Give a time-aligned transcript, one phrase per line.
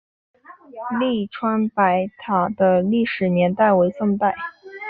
[0.99, 4.35] 栗川白塔的历史年代为宋代。